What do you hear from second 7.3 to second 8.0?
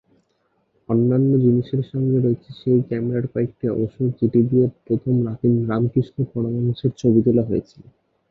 হয়েছিল।